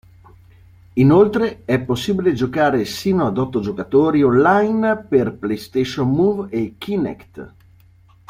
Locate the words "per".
5.07-5.35